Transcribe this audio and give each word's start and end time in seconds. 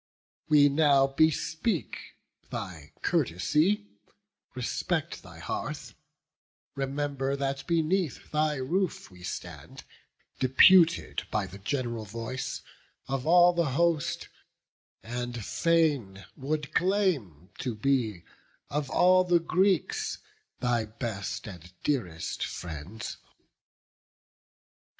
We 0.49 0.67
now 0.67 1.05
bespeak 1.05 1.95
thy 2.49 2.91
courtesy; 3.03 3.85
respect 4.55 5.21
Thy 5.21 5.37
hearth; 5.37 5.93
remember 6.73 7.35
that 7.35 7.67
beneath 7.67 8.31
thy 8.31 8.55
roof 8.55 9.11
We 9.11 9.21
stand, 9.21 9.83
deputed 10.39 11.27
by 11.29 11.45
the 11.45 11.59
gen'ral 11.59 12.05
voice 12.05 12.63
Of 13.07 13.27
all 13.27 13.53
the 13.53 13.73
host; 13.77 14.27
and 15.03 15.45
fain 15.45 16.25
would 16.35 16.73
claim 16.73 17.51
to 17.59 17.75
be, 17.75 18.23
Of 18.71 18.89
all 18.89 19.23
the 19.23 19.39
Greeks, 19.39 20.17
thy 20.61 20.85
best 20.85 21.45
and 21.45 21.71
dearest 21.83 22.43
friends." 22.43 23.17